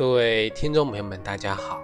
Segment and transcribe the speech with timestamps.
[0.00, 1.78] 各位听众朋友们，大家好，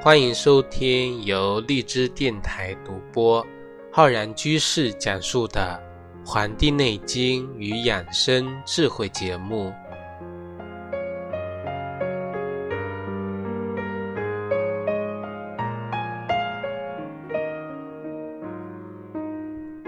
[0.00, 3.46] 欢迎收听由荔枝电台独播、
[3.92, 5.78] 浩然居士讲述的
[6.26, 9.70] 《黄帝内经与养生智慧》节目。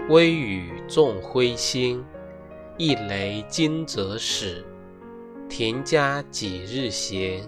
[0.09, 2.05] 微雨众灰星，
[2.77, 4.63] 一雷惊蛰始。
[5.49, 7.47] 田家几日闲，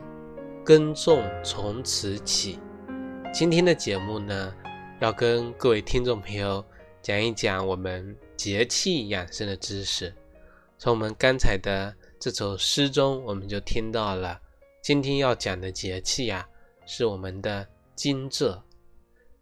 [0.66, 2.58] 耕种从此起。
[3.32, 4.52] 今天的节目呢，
[5.00, 6.66] 要跟各位听众朋友
[7.04, 10.12] 讲一讲我们节气养生的知识。
[10.80, 14.42] 从我们刚才的这首诗中，我们就听到了，
[14.82, 16.50] 今天要讲的节气呀，
[16.88, 18.60] 是我们的惊蛰。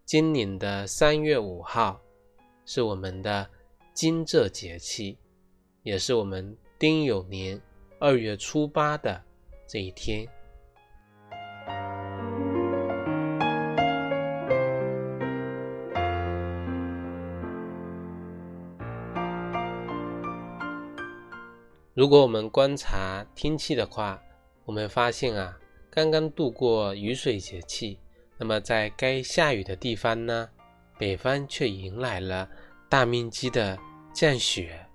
[0.05, 2.01] 今年的三月五号，
[2.65, 3.49] 是我们的
[3.93, 5.17] 惊蛰节气，
[5.83, 7.61] 也是我们丁酉年。
[7.97, 9.23] 二月初八的
[9.65, 10.27] 这一天，
[22.03, 24.21] 如果我们观察天气的话，
[24.65, 25.57] 我们发现啊，
[25.89, 27.97] 刚刚度过雨水节气，
[28.37, 30.49] 那么在该下雨的地方呢，
[30.99, 32.49] 北方却迎来了
[32.89, 33.79] 大面积的
[34.13, 34.85] 降雪，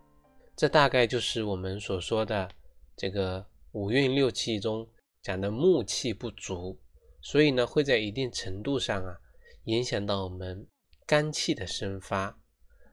[0.55, 2.47] 这大概就是我们所说的。
[2.95, 4.87] 这个五运六气中
[5.23, 6.79] 讲的木气不足，
[7.23, 9.17] 所以呢会在一定程度上啊
[9.65, 10.67] 影响到我们
[11.07, 12.39] 肝气的生发。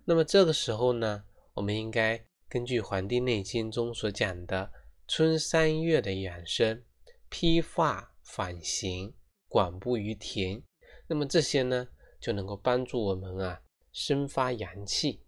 [0.05, 4.71] 那么这个时候呢，我们应该根据《黄帝内经》中所讲的
[5.09, 6.81] 春三月的养生，
[7.27, 9.13] 披发反行，
[9.49, 10.63] 广布于庭。
[11.05, 13.61] 那么这些呢就能够帮助我们啊
[13.91, 15.21] 生发阳气。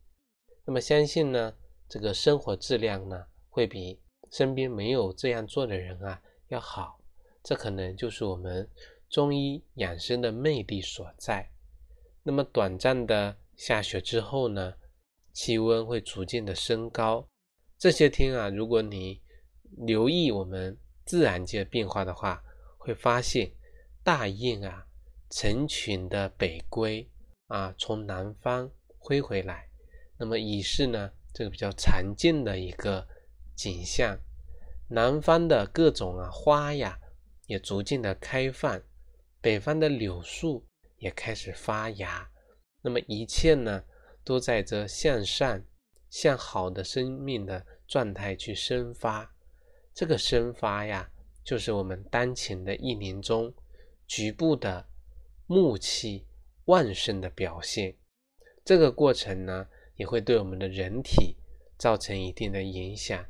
[0.64, 1.54] 那么相信呢
[1.90, 4.00] 这个生活质量呢会比。
[4.32, 7.02] 身边没有这样做的人啊，要好，
[7.44, 8.70] 这可能就是我们
[9.10, 11.52] 中医养生的魅力所在。
[12.24, 14.74] 那么短暂的下雪之后呢，
[15.38, 17.30] 气温会逐渐的升高。
[17.78, 19.22] 这些天啊，如果你
[19.78, 20.76] 留意我们
[21.06, 22.44] 自然界变化的话，
[22.80, 23.52] 会发现
[24.04, 24.88] 大雁啊
[25.30, 27.08] 成群的北归
[27.46, 28.72] 啊，从南方
[29.08, 29.70] 飞回来，
[30.18, 33.08] 那么已是呢这个比较常见的一个。
[33.56, 34.16] 景象，
[34.88, 37.00] 南方的各种啊花呀
[37.48, 38.80] 也逐渐的开放，
[39.42, 40.64] 北方的柳树
[41.00, 42.30] 也开始发芽，
[42.84, 43.84] 那么一切呢
[44.28, 45.64] 都在这向上、
[46.10, 49.34] 向好的生命的状态去生发。
[49.94, 51.10] 这个生发呀，
[51.46, 53.54] 就是我们当前的一年中
[54.06, 54.86] 局部的
[55.46, 56.26] 木气
[56.66, 57.96] 旺盛的表现。
[58.66, 61.38] 这个过程呢，也会对我们的人体
[61.78, 63.26] 造成一定的影响。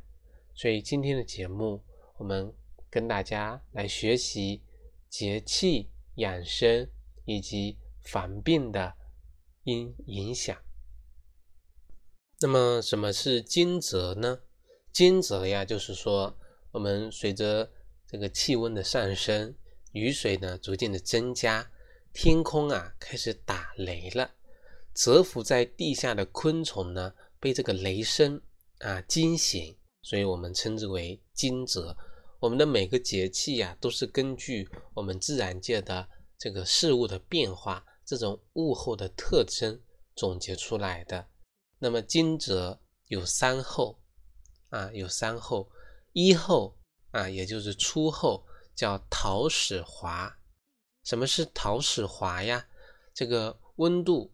[0.56, 1.80] 所以今天的节目，
[2.18, 2.52] 我们
[2.90, 4.64] 跟大家来学习
[5.10, 6.90] 节气养生
[7.26, 8.96] 以及防病的
[9.62, 10.58] 因影响。
[12.40, 14.42] 那么，什么是惊蛰呢？
[14.94, 16.38] 惊蛰呀，就是说
[16.72, 17.72] 我们随着
[18.08, 19.56] 这个气温的上升，
[19.92, 21.72] 雨水呢逐渐的增加，
[22.14, 24.36] 天空啊开始打雷了，
[24.94, 28.40] 蛰伏在地下的昆虫呢被这个雷声
[28.82, 29.76] 啊惊醒。
[30.04, 31.98] 所以我们称之为惊蛰。
[32.40, 39.82] 我们的每个节气呀，都是根据我们自然界的这个事物的变化，这种物候的特征
[40.16, 41.26] 总结出来的。
[41.80, 42.78] 那么惊蛰
[43.08, 44.00] 有三候
[44.70, 45.70] 啊，有三候。
[46.14, 46.76] 一候
[47.12, 48.44] 啊，也就是初候，
[48.76, 50.36] 叫桃始华。
[51.04, 52.68] 什么是桃始华呀？
[53.14, 54.34] 这个温度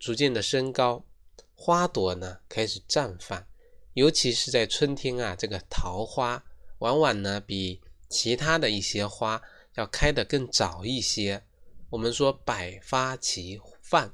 [0.00, 1.04] 逐渐的升高，
[1.54, 3.46] 花朵呢开始绽放。
[3.92, 6.44] 尤其是在春天啊，这个桃花
[6.78, 9.40] 往往呢比其他的一些花
[9.74, 11.44] 要开得更早一些。
[11.88, 14.12] 我们说百花齐放，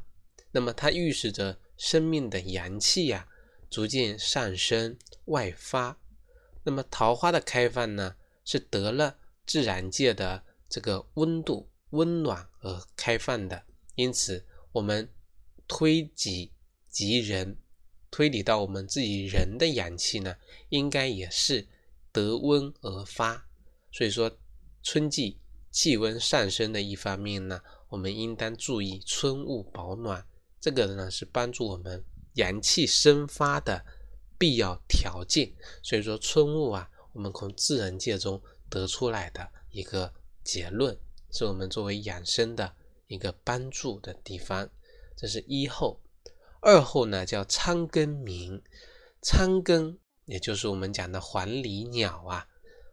[0.51, 3.29] 那么它预示着生命的阳气呀
[3.71, 4.97] 逐渐上升
[5.27, 5.99] 外发。
[6.65, 13.65] 那么桃花的开放呢，是得了自然界的这个温度温暖而开放的。
[13.95, 15.09] 因此，我们
[15.69, 16.53] 推己
[16.89, 17.59] 及人。
[18.09, 20.37] 推理到我们自己人的阳气呢，
[20.71, 21.67] 应该也是
[22.13, 23.47] 得温而发。
[23.93, 24.31] 所以说，
[24.83, 25.39] 春季
[25.71, 30.27] 气温上升的一方面呢，我们应当注意春捂保暖。
[30.61, 32.05] 这个呢是帮助我们
[32.35, 33.85] 阳气生发的
[34.39, 35.53] 必要条件。
[35.83, 40.13] 所以说，春捂啊，我们从自然界中得出来的一个
[40.43, 40.99] 结论，
[41.31, 42.75] 是我们作为养生的
[43.07, 44.69] 一个帮助的地方。
[45.17, 46.01] 这是一后。
[46.61, 48.61] 二后呢叫仓庚鸣，
[49.23, 52.49] 仓庚也就是我们讲的黄鹂鸟啊，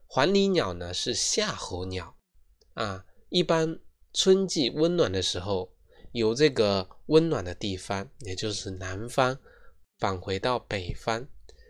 [0.06, 2.16] 黄鹂鸟呢是夏候鸟
[2.76, 3.80] 啊，一般
[4.14, 5.73] 春季温暖的时候，
[6.14, 9.38] 由这个温暖的地方，也就是南方，
[10.00, 11.28] 返回到北方。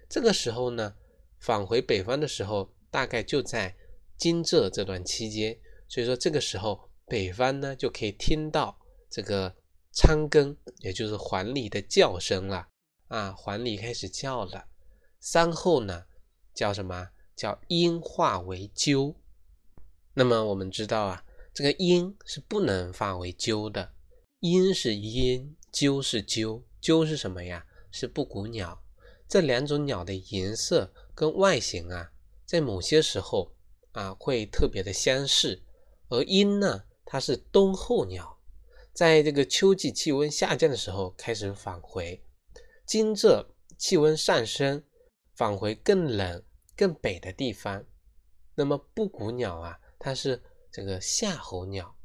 [0.10, 0.96] 这个时候呢，
[1.40, 3.76] 返回北方的时候，大概就在
[4.18, 5.58] 惊蛰这段期间。
[5.88, 8.78] 所以说，这个时候北方呢就可以听到
[9.10, 9.56] 这个
[9.92, 12.68] 仓庚，也就是黄鹂的叫声了
[13.08, 14.66] 啊，黄鹂开始叫了。
[15.20, 16.06] 三后呢
[16.54, 17.10] 叫什么？
[17.36, 19.16] 叫鹰化为鸠。
[20.14, 23.94] 那么我们知道啊，这个鹰是不能化为鸠的。
[24.44, 26.66] 鹰是鹰，鸠是鸠。
[26.82, 27.66] 鸠是什么呀？
[27.92, 28.84] 是布谷鸟。
[29.26, 32.12] 这两种鸟的颜色跟外形啊，
[32.46, 33.54] 在某些时候
[33.94, 35.64] 啊会特别的相似。
[36.10, 38.38] 而鹰呢，它是冬候鸟，
[38.92, 42.22] 在这个秋季气温下降的时候开始返回，
[42.86, 43.48] 惊蛰
[43.78, 44.84] 气温上升，
[45.38, 46.44] 返回更冷、
[46.76, 47.86] 更北的地方。
[48.56, 51.96] 那么布谷鸟啊，它是这个夏候鸟，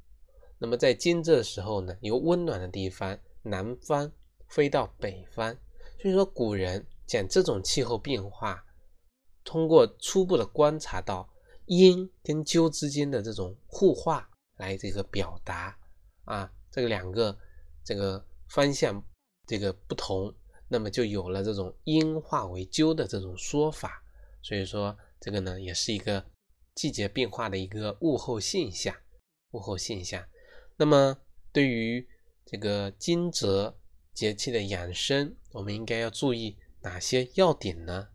[0.58, 4.10] 那么在惊蛰的时候呢，由温暖的地方南方
[4.48, 5.56] 飞到北方。
[6.00, 8.64] 所以说，古人讲这种气候变化，
[9.44, 11.28] 通过初步的观察到。
[11.70, 14.26] 阴跟鸠之间的这种互化
[14.56, 15.78] 来这个表达
[16.24, 17.38] 啊，这个两个
[17.84, 19.04] 这个方向
[19.46, 20.34] 这个不同，
[20.66, 24.02] 那么就有了这种阴化为鸠的这种说法。
[24.40, 26.24] 所以说这个呢也是一个
[26.74, 28.96] 季节变化的一个物候现象，
[29.50, 30.26] 物候现象。
[30.80, 31.18] 那么
[31.52, 32.06] 对于
[32.46, 33.74] 这个惊蛰
[34.14, 38.06] 节气的养生，我们应该要注意哪些要点呢？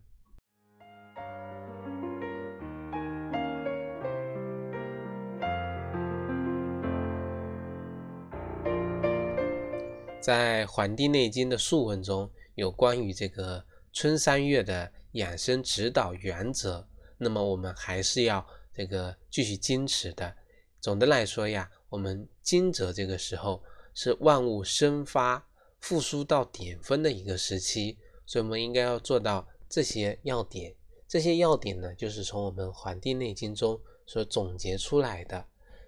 [10.22, 13.62] 在《黄帝内经》的素问中有关于这个
[13.92, 16.88] 春三月的养生指导原则，
[17.18, 20.34] 那么我们还是要这个继续坚持的。
[20.80, 23.62] 总的来说呀，我们惊蛰这个时候
[23.94, 25.46] 是万物生发、
[25.78, 27.96] 复苏到顶峰的一个时期，
[28.26, 30.74] 所以我们应该要做到这些要点。
[31.06, 35.46] 这些要点呢，就是从我们《黄帝内经》中所总结出来的。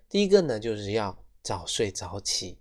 [0.09, 2.57] 第一个呢，就是要早睡早起。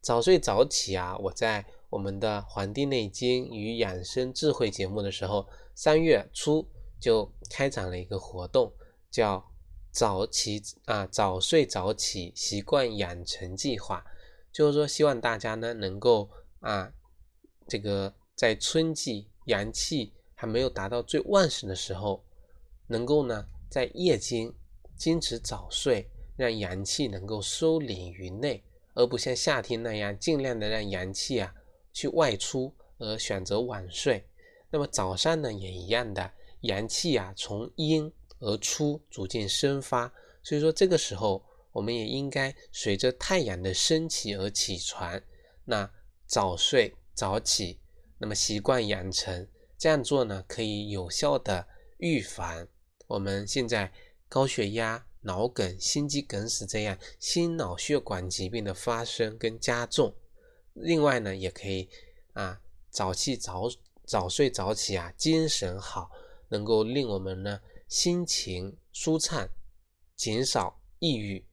[0.00, 1.14] 早睡早起啊！
[1.18, 6.66] 我在我们的《黄帝内经与养生智慧》节目的时候，三月初
[6.98, 8.72] 就开展了一个活动，
[9.10, 9.44] 叫
[9.98, 14.06] “早起啊，早睡早起习惯养成计划”。
[14.52, 16.30] 就是说，希望大家呢能够
[16.60, 16.92] 啊，
[17.66, 22.24] 这个在春季阳气还没有达到最旺盛的时候，
[22.86, 24.52] 能够呢在夜间
[24.96, 28.62] 坚持早睡，让阳气能够收敛于内。
[28.94, 31.52] 而不像夏天那样，尽量的让阳气啊
[31.92, 34.24] 去外出，而选择晚睡。
[34.70, 40.12] 那么早上呢，也一样的，阳气啊从阴而出，逐渐生发。
[40.42, 45.20] 所以说这个时候，我们也应该随着太阳的升起而起床。
[45.64, 45.90] 那
[46.26, 47.78] 早睡早起，
[48.18, 49.46] 那么习惯养成，
[49.76, 51.66] 这样做呢，可以有效的
[51.98, 52.68] 预防
[53.06, 53.92] 我们现在
[54.28, 55.04] 高血压。
[55.22, 60.14] 脑梗、心肌梗死这样心脑血管疾病的发生跟加重，
[60.74, 61.88] 另外呢，也可以
[62.34, 63.68] 啊早起早
[64.06, 66.08] 早睡早起啊，精神好，
[66.48, 69.48] 能够令我们呢心情舒畅，
[70.16, 71.44] 减少抑郁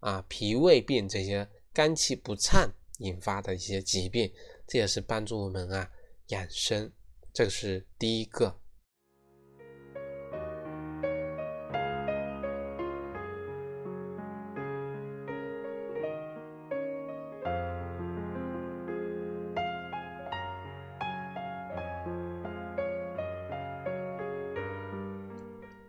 [0.00, 4.32] 啊、脾胃病这些肝气不畅引发的一些疾病，
[4.66, 5.90] 这也是帮助我们啊
[6.28, 6.92] 养生，
[7.32, 8.60] 这个是第一个。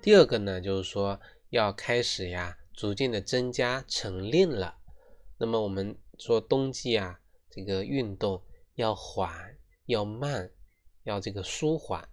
[0.05, 1.19] 第二个呢，就是说
[1.49, 4.77] 要开始呀，逐渐的增加晨练了。
[5.39, 7.19] 那么我们说冬季啊，
[7.49, 8.39] 这个运动
[8.75, 9.57] 要缓、
[9.87, 10.51] 要慢、
[11.05, 12.07] 要这个舒缓。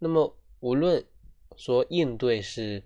[0.00, 1.06] 那么无论
[1.56, 2.82] 说应对是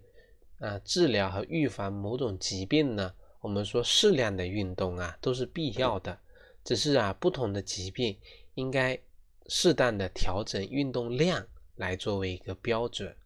[0.59, 6.18] 啊治疗和预防某种疾病呢，我们说适量的运动啊都是必要的。
[6.62, 8.18] 只是啊不同的疾病
[8.56, 9.00] 应该
[9.47, 13.16] 适当的调整运动量来作为一个标准。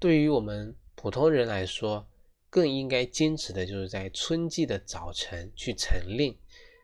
[0.00, 2.08] 对于我们普通人来说，
[2.48, 6.34] 更应该坚持的就是在春季的早晨去晨练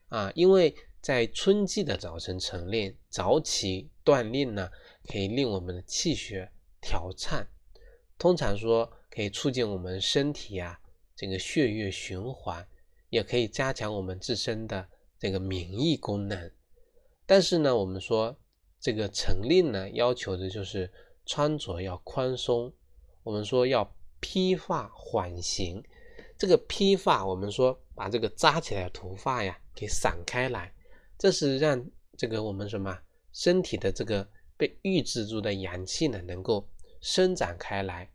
[0.09, 4.71] 啊，因为在春季的早晨晨练、早起锻炼呢，
[5.09, 7.43] 可以令我们的气血调畅，
[8.19, 10.79] 通常说可以促进我们身体啊
[11.17, 12.69] 这个血液循环，
[13.09, 14.87] 也可以加强我们自身的
[15.19, 16.51] 这个免疫功能。
[17.25, 18.37] 但是呢，我们说
[18.79, 20.93] 这个晨练呢，要求的就是
[21.25, 22.71] 穿着要宽松。
[23.27, 25.83] 我们说要披发缓行。
[26.39, 30.73] 这个披发，我们说把这个扎起来的头发呀给散开来，
[31.19, 31.85] 这是让
[32.17, 32.97] 这个我们什么
[33.33, 34.25] 身体的这个
[34.57, 36.69] 被抑制住的阳气呢能够
[37.01, 38.09] 伸展开来，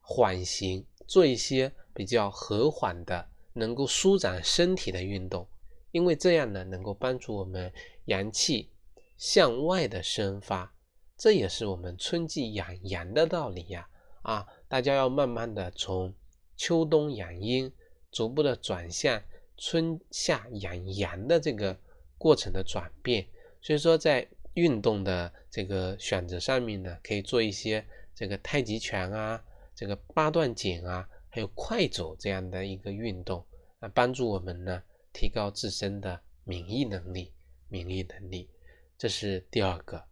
[0.00, 5.46] 缓行，做一些比较和缓的能够舒展身体的运动，
[5.92, 7.72] 因为这样呢能够帮助我们
[8.06, 8.68] 阳气
[9.16, 10.74] 向外的生发，
[11.16, 13.88] 这也是我们春季养阳的道理呀！
[14.22, 16.14] 啊，大家要慢慢的从。
[16.58, 17.70] 秋冬养阴，
[18.10, 19.22] 逐步的转向
[19.58, 21.78] 春夏养阳的这个
[22.16, 23.26] 过程的转变。
[23.60, 29.44] 所以说，在运动的这个选择上面呢，可以做一些这个太极拳啊，
[29.74, 33.44] 这个八段锦啊，还有快走这样的一个运动，
[33.80, 34.82] 啊，帮助我们呢
[35.12, 37.34] 提高自身的免疫能力。
[37.68, 38.48] 免疫能力，
[38.96, 40.02] 这是第二个。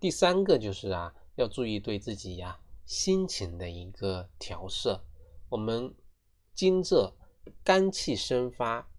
[0.00, 5.04] 第三个就是啊，要注意对自己呀心情的一个调摄。
[5.50, 5.94] 我们
[6.54, 7.14] 今这
[7.62, 8.90] 肝气生发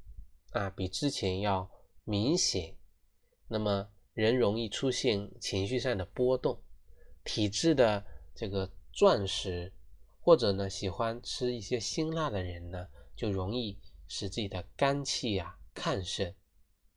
[0.52, 1.68] 啊，比之前要
[2.04, 2.78] 明显。
[3.48, 6.62] 那么人容易出现情绪上的波动，
[7.24, 8.06] 体质的
[8.36, 9.74] 这个壮实，
[10.20, 13.76] 或者呢喜欢吃一些辛辣的人呢，就容易
[14.08, 16.32] 使自己的肝气啊亢盛，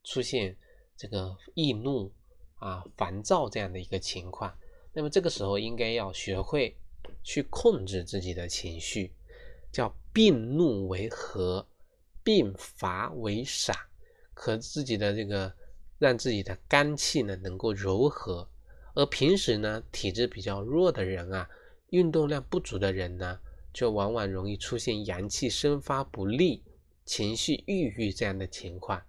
[0.03, 0.55] 出现
[0.95, 2.13] 这个易怒。
[2.59, 4.57] 啊，烦躁这样的一个情况，
[4.93, 6.75] 那么这个时候应该要学会
[7.23, 9.11] 去控制自己的情绪，
[9.71, 11.67] 叫病怒为和，
[12.23, 13.75] 病乏为散，
[14.33, 15.53] 和自己的这个
[15.99, 18.47] 让自己的肝气呢能够柔和。
[18.93, 21.49] 而平时呢体质比较弱的人啊，
[21.89, 23.39] 运动量不足的人呢，
[23.73, 26.63] 就往往容易出现阳气生发不利、
[27.03, 29.01] 情绪抑郁这样的情况。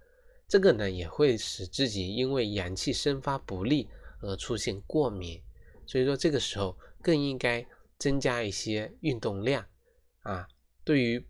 [0.48, 3.88] 这个呢也会使自己因为阳气生发不利
[4.20, 5.42] 而出现过敏，
[5.86, 7.66] 所以说这个时候更应该
[7.98, 9.66] 增加一些运动量
[10.20, 10.46] 啊。
[10.84, 11.26] 对于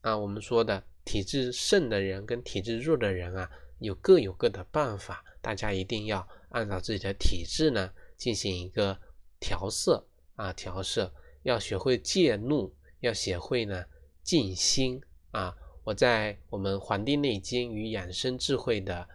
[0.00, 8.98] 啊我们说的体质盛的人跟体质弱的人啊，有各有各的办法，大家一定要按照自己的体质呢进行一个
[9.38, 13.84] 调色啊调色，要学会戒怒，要学会呢
[14.22, 15.54] 静心啊。
[15.86, 19.08] 我在我们《黄帝内经与养生智慧》的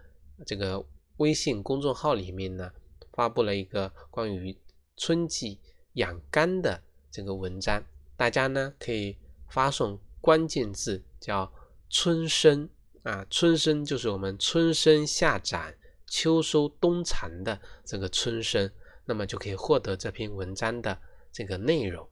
[0.46, 0.82] 这个
[1.18, 2.72] 微信公众号里面呢，
[3.12, 4.58] 发布了一个关于
[4.96, 5.60] 春季
[5.96, 7.84] 养肝的这个文章，
[8.16, 9.18] 大家呢可以
[9.50, 11.52] 发送关键字叫
[11.92, 12.70] “春生”
[13.04, 15.74] 啊，春生就是我们春生夏长
[16.08, 18.72] 秋收冬藏的这个春生，
[19.04, 20.98] 那么就可以获得这篇文章的
[21.34, 22.08] 这个内容。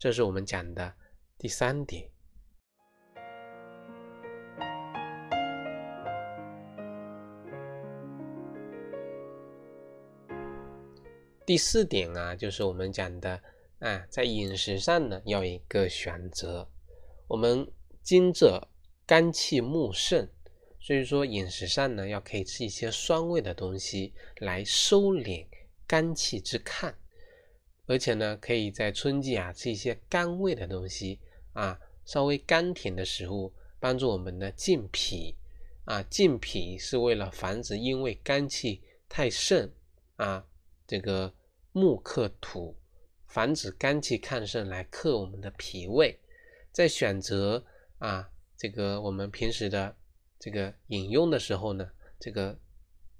[0.00, 0.94] 这是我们讲的
[1.38, 2.10] 第三点。
[11.46, 13.38] 第四点啊，就是我们讲的
[13.78, 16.66] 啊，在饮食上呢，要一个选择。
[17.28, 17.70] 我们
[18.02, 18.66] 今者
[19.04, 20.26] 肝气木盛，
[20.80, 25.46] 所以说饮食上呢，要可以吃一些酸味的东西来收敛
[25.86, 26.94] 肝气之亢，
[27.84, 31.20] 而且呢，可以在春季啊吃一些甘味的东西
[31.52, 35.36] 啊，稍微甘甜的食物，帮助我们呢健脾
[35.84, 36.02] 啊。
[36.04, 39.70] 健脾是为了防止因为肝气太盛
[40.16, 40.46] 啊。
[40.86, 41.34] 这个
[41.72, 42.76] 木克土，
[43.26, 46.20] 防止肝气亢盛来克我们的脾胃。
[46.72, 47.64] 在选择
[47.98, 49.96] 啊，这个我们平时的
[50.38, 52.58] 这个饮用的时候呢，这个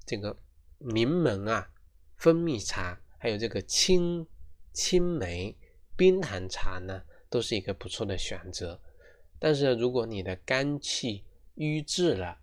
[0.04, 0.37] 这个
[0.78, 1.71] 柠檬啊、
[2.16, 4.26] 蜂蜜茶，还有这个青
[4.73, 5.56] 青梅、
[5.97, 8.80] 冰糖茶呢，都是一个不错的选择。
[9.38, 12.40] 但是如果你的肝气瘀滞了，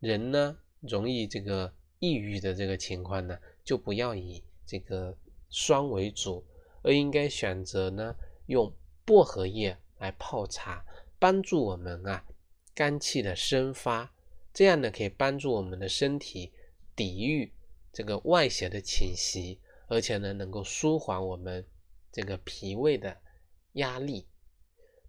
[0.00, 4.42] 人呢容易这个抑郁的这个情况呢，就不要以。
[4.66, 5.16] 这个
[5.48, 6.44] 酸为主，
[6.82, 8.14] 而应该选择呢
[8.46, 8.72] 用
[9.04, 10.84] 薄荷叶来泡茶，
[11.18, 12.24] 帮助我们啊
[12.74, 14.12] 肝气的生发，
[14.52, 16.52] 这样呢可以帮助我们的身体
[16.96, 17.52] 抵御
[17.92, 21.64] 这个外邪的侵袭，而且呢能够舒缓我们
[22.10, 23.16] 这个脾胃的
[23.74, 24.26] 压力。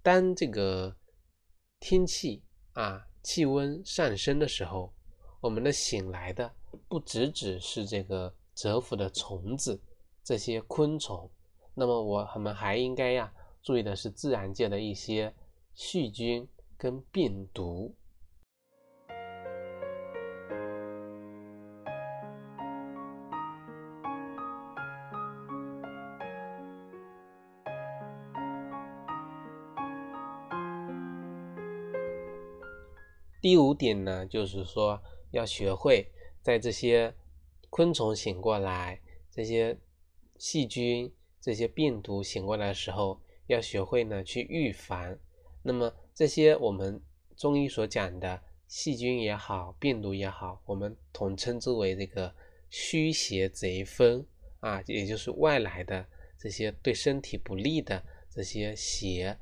[0.03, 0.95] 当这个
[1.79, 4.93] 天气啊气温上升的时候，
[5.41, 6.53] 我们的醒来的
[6.87, 8.35] 不只只是这个。
[8.57, 9.79] 蛰伏的虫子，
[10.23, 11.29] 这些昆虫，
[11.75, 15.31] 那么我们还应该呀注意的是自然界的一些
[15.75, 17.93] 细菌跟病毒。
[33.39, 34.99] 第五点呢，就是说
[35.29, 36.11] 要学会
[36.41, 37.13] 在这些
[37.77, 39.77] 昆虫醒过来、这些
[40.39, 45.15] 细菌、这些病毒醒过来的时候，要学会呢去预防。
[45.61, 46.99] 那么这些我们
[47.35, 52.33] 中医所讲的细菌也好、病毒也好，我们统称之为这个
[52.71, 54.25] 虚邪贼风
[54.59, 56.03] 啊，也就是外来的
[56.35, 59.37] 这些对身体不利的这些邪。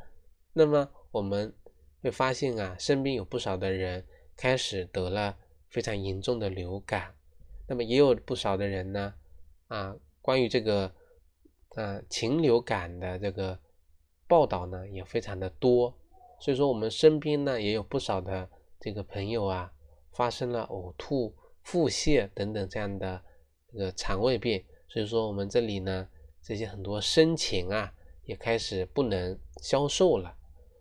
[0.51, 1.56] 那么我们
[2.01, 5.38] 会发现啊，身边有不少的人开始得了
[5.70, 7.15] 非常严重的流感。
[7.67, 9.13] 那么也有不少的人呢，
[9.69, 10.93] 啊，关于这个，
[11.75, 13.60] 呃，禽流感的这个
[14.27, 15.98] 报道呢，也非常的多。
[16.39, 18.48] 所以说，我们身边呢，也有不少的
[18.79, 19.74] 这个朋友啊，
[20.12, 23.19] 发生了呕吐、腹泻等等这样的
[23.72, 24.63] 这个肠胃病。
[24.88, 26.07] 所以说，我们这里呢，
[26.43, 27.91] 这些很多生禽啊，
[28.25, 30.38] 也开始不能销售了。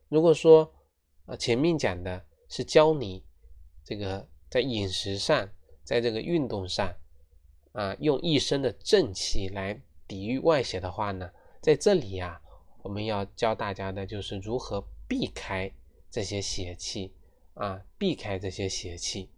[0.08, 0.70] 如果说
[1.24, 3.24] 啊，前面讲的是教你
[3.82, 5.48] 这个在饮食上。
[5.84, 6.92] 在这个运动上，
[7.72, 12.40] 啊，用一身的正气来抵御外邪的话呢，在这里呀，
[12.82, 15.70] 我们要教大家的就是如何避开
[16.10, 17.12] 这些邪气
[17.54, 19.28] 啊，避开这些邪气。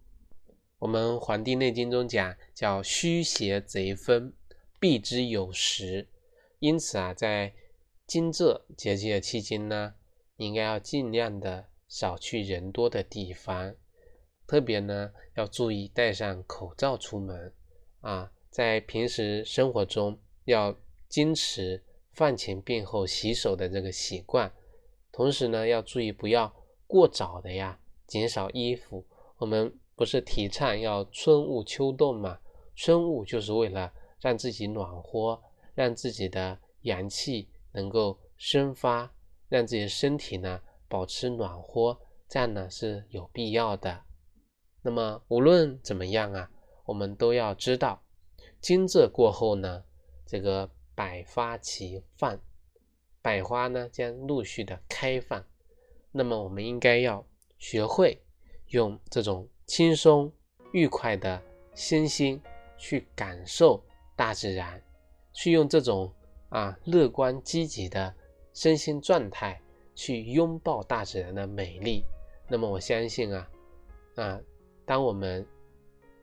[0.79, 4.31] 我们《黄帝内经》中讲叫虚邪贼风，
[4.79, 6.07] 避之有时。
[6.59, 7.53] 因此啊，在
[8.05, 9.95] 惊蛰节气的期间呢，
[10.37, 13.75] 应该要尽量的少去人多的地方。
[14.47, 17.53] 特别呢，要注意戴上口罩出门
[17.99, 20.73] 啊，在平时生活中要
[21.09, 24.51] 坚持饭前便后洗手的这个习惯。
[25.11, 26.51] 同时呢，要注意不要
[26.87, 27.77] 过早的呀
[28.07, 29.05] 减少衣服。
[29.37, 32.39] 我们不是提倡要春捂秋冻嘛？
[32.75, 33.91] 春捂就是为了
[34.21, 35.41] 让自己暖和，
[35.75, 39.11] 让自己的阳气能够生发，
[39.49, 44.06] 让自己的身体呢保持暖和，这样呢是有必要的。
[44.87, 46.49] 那么无论怎么样啊，
[46.85, 48.01] 我们都要知道，
[48.61, 49.83] 惊蛰过后呢，
[50.25, 52.39] 这个百花齐放，
[53.21, 55.43] 百花呢将陆续的开放。
[56.09, 58.17] 那么我们应该要学会
[58.67, 60.31] 用这种轻松
[60.71, 61.43] 愉快的
[61.75, 62.41] 身心
[62.77, 63.83] 去感受
[64.15, 64.81] 大自然，
[65.33, 66.09] 去用这种
[66.47, 68.15] 啊乐观积极的
[68.53, 69.61] 身心状态
[69.93, 72.05] 去拥抱大自然的美丽。
[72.47, 73.49] 那么我相信啊
[74.15, 74.39] 啊。
[74.87, 75.45] 当我们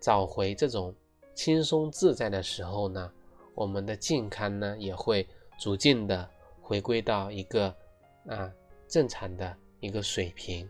[0.00, 0.94] 找回这种
[1.34, 3.12] 轻松自在的时候呢，
[3.54, 6.26] 我们的健康呢也会逐渐的
[6.62, 7.66] 回归到一个
[8.26, 8.50] 啊
[8.88, 10.66] 正常的一个水平。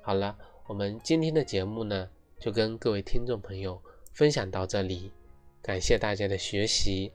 [0.00, 5.10] 好了，我们今天的节目呢就跟各位听众朋友分享到这里，
[5.60, 7.12] 感谢大家的学习。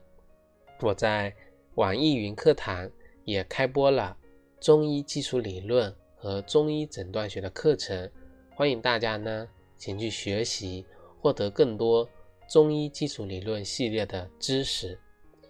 [0.82, 1.34] 我在
[1.76, 2.92] 网易云课堂
[3.24, 4.18] 也开播了
[4.60, 8.12] 中医基础理论和中医诊断学的课程，
[8.54, 9.48] 欢迎大家呢。
[9.80, 10.86] 请去学习，
[11.20, 12.08] 获得更多
[12.48, 15.00] 中医基础理论系列的知识。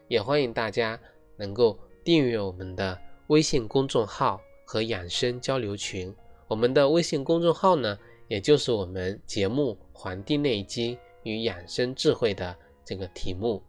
[0.08, 0.98] 也欢迎大家
[1.36, 6.15] 能够订阅我们的微信公众号和养生交流群。
[6.48, 13.62] 我们的微信公众号呢，也就是我们节目《黄帝内经与养生智慧》的这个题目。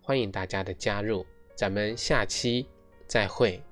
[0.00, 2.66] 欢迎大家的加入，咱们下期
[3.06, 3.62] 再会。